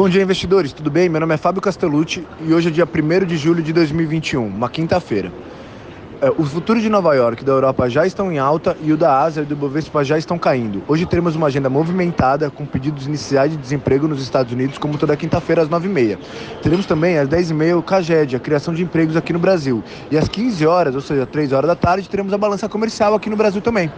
[0.00, 0.72] Bom dia, investidores.
[0.72, 1.10] Tudo bem?
[1.10, 4.70] Meu nome é Fábio Castellucci e hoje é dia 1 de julho de 2021, uma
[4.70, 5.30] quinta-feira.
[6.22, 8.96] É, os futuros de Nova York e da Europa já estão em alta e o
[8.96, 10.82] da Ásia e do Bovespa já estão caindo.
[10.88, 15.14] Hoje teremos uma agenda movimentada com pedidos iniciais de desemprego nos Estados Unidos, como toda
[15.18, 16.16] quinta-feira às 9h30.
[16.62, 19.84] Teremos também às 10h30 o CAGED, a criação de empregos aqui no Brasil.
[20.10, 23.28] E às 15 horas, ou seja, 3 horas da tarde, teremos a balança comercial aqui
[23.28, 23.92] no Brasil também.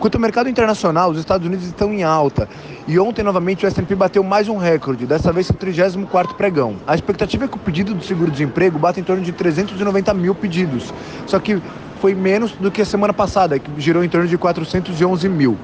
[0.00, 2.48] Quanto ao mercado internacional, os Estados Unidos estão em alta.
[2.88, 6.76] E ontem, novamente, o S&P bateu mais um recorde, dessa vez o 34º pregão.
[6.86, 10.90] A expectativa é que o pedido do seguro-desemprego bata em torno de 390 mil pedidos.
[11.26, 11.60] Só que
[12.00, 15.58] foi menos do que a semana passada, que girou em torno de 411 mil.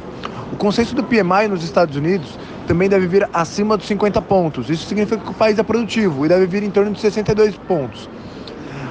[0.52, 4.68] O consenso do PMI nos Estados Unidos também deve vir acima dos 50 pontos.
[4.68, 8.06] Isso significa que o país é produtivo e deve vir em torno de 62 pontos.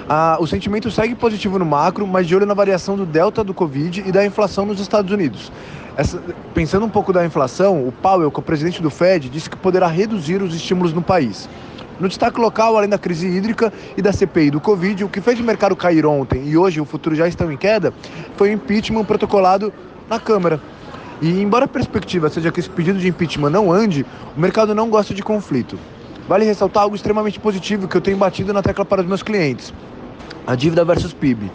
[0.07, 3.55] Ah, o sentimento segue positivo no macro, mas de olho na variação do delta do
[3.55, 5.51] Covid e da inflação nos Estados Unidos.
[5.97, 6.21] Essa,
[6.53, 9.57] pensando um pouco da inflação, o Powell, que é o presidente do Fed, disse que
[9.57, 11.49] poderá reduzir os estímulos no país.
[11.99, 15.39] No destaque local, além da crise hídrica e da CPI do Covid, o que fez
[15.39, 17.91] o mercado cair ontem e hoje o futuro já estão em queda
[18.35, 19.73] foi o impeachment protocolado
[20.07, 20.61] na Câmara.
[21.19, 24.05] E embora a perspectiva seja que esse pedido de impeachment não ande,
[24.37, 25.79] o mercado não gosta de conflito.
[26.27, 29.73] Vale ressaltar algo extremamente positivo que eu tenho batido na tecla para os meus clientes
[30.45, 31.51] a dívida versus PIB.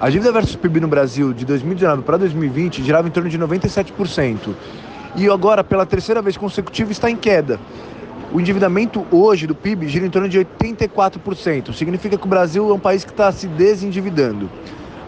[0.00, 4.54] A dívida versus PIB no Brasil de 2019 para 2020 girava em torno de 97%.
[5.16, 7.58] E agora, pela terceira vez consecutiva, está em queda.
[8.32, 11.74] O endividamento hoje do PIB gira em torno de 84%.
[11.74, 14.48] Significa que o Brasil é um país que está se desendividando.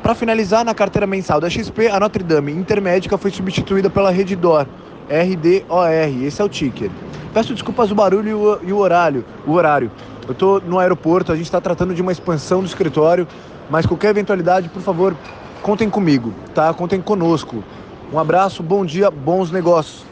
[0.02, 4.66] Para finalizar, na carteira mensal da XP, a Notre Dame Intermédica foi substituída pela Redditor,
[5.08, 6.24] RDOR.
[6.24, 6.90] Esse é o ticker.
[7.32, 9.24] Peço desculpas o barulho e o horário.
[9.46, 9.90] O horário.
[10.26, 13.26] Eu estou no aeroporto, a gente está tratando de uma expansão do escritório,
[13.68, 15.16] mas qualquer eventualidade, por favor,
[15.62, 16.72] contem comigo, tá?
[16.72, 17.64] Contem conosco.
[18.12, 20.11] Um abraço, bom dia, bons negócios.